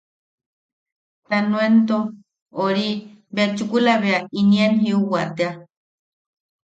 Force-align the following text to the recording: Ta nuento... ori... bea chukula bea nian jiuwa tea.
Ta 1.27 1.37
nuento... 1.49 1.95
ori... 2.65 2.87
bea 3.33 3.47
chukula 3.55 3.93
bea 4.03 4.19
nian 4.49 4.73
jiuwa 4.83 5.21
tea. 5.35 5.51